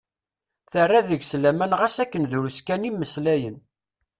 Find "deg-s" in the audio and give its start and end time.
1.09-1.31